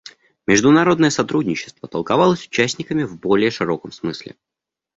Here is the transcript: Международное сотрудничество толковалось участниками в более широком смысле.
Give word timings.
Международное 0.47 1.11
сотрудничество 1.11 1.87
толковалось 1.87 2.47
участниками 2.47 3.03
в 3.03 3.19
более 3.19 3.51
широком 3.51 3.91
смысле. 3.91 4.35